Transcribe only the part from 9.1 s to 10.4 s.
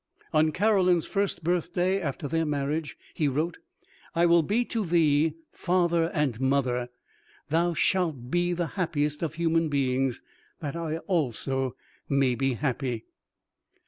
of human beings,